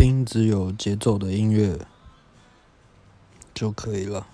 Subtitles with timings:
[0.00, 1.78] 听只有节奏的音乐
[3.52, 4.26] 就可以了。